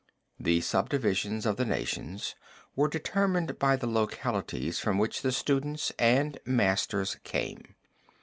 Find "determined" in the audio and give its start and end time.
2.87-3.59